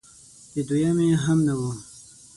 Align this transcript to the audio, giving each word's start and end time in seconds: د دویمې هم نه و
د 0.53 0.55
دویمې 0.67 1.09
هم 1.23 1.39
نه 1.47 1.53
و 1.59 1.61